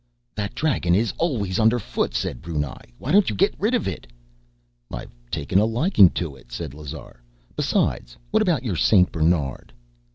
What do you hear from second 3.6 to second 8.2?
of it?" "I've taken a liking to it," said Lazar. "Besides,